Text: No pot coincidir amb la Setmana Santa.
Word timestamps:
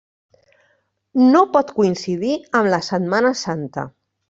No 1.35 1.43
pot 1.57 1.75
coincidir 1.77 2.33
amb 2.61 2.73
la 2.77 2.83
Setmana 2.91 3.35
Santa. 3.45 3.89